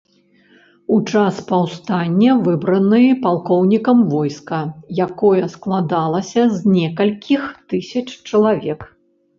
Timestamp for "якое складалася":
5.07-6.41